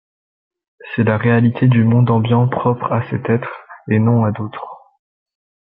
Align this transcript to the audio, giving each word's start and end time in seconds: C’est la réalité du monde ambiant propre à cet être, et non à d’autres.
C’est 0.95 1.03
la 1.03 1.19
réalité 1.19 1.67
du 1.67 1.83
monde 1.83 2.09
ambiant 2.09 2.47
propre 2.47 2.91
à 2.91 3.07
cet 3.11 3.29
être, 3.29 3.51
et 3.87 3.99
non 3.99 4.25
à 4.25 4.31
d’autres. 4.31 4.65